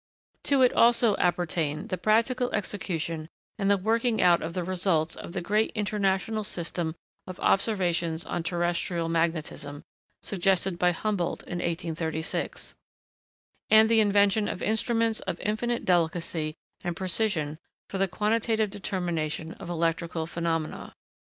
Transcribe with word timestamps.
To 0.45 0.63
it 0.63 0.73
also 0.73 1.15
appertain 1.17 1.89
the 1.89 1.95
practical 1.97 2.51
execution 2.53 3.29
and 3.59 3.69
the 3.69 3.77
working 3.77 4.19
out 4.19 4.41
of 4.41 4.55
the 4.55 4.63
results 4.63 5.15
of 5.15 5.33
the 5.33 5.41
great 5.41 5.71
international 5.75 6.43
system 6.43 6.95
of 7.27 7.39
observations 7.39 8.25
on 8.25 8.41
terrestrial 8.41 9.09
magnetism, 9.09 9.83
suggested 10.23 10.79
by 10.79 10.91
Humboldt 10.91 11.43
in 11.43 11.59
1836; 11.59 12.73
and 13.69 13.89
the 13.89 13.99
invention 13.99 14.47
of 14.47 14.63
instruments 14.63 15.19
of 15.19 15.39
infinite 15.39 15.85
delicacy 15.85 16.55
and 16.83 16.95
precision 16.95 17.59
for 17.87 17.99
the 17.99 18.07
quantitative 18.07 18.71
determination 18.71 19.51
of 19.59 19.69
electrical 19.69 20.25
phenomena. 20.25 20.95